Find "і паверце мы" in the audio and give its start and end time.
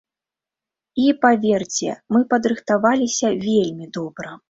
1.03-2.25